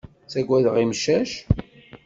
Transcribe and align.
Ttagadeɣ 0.25 0.75
imcac. 0.83 1.31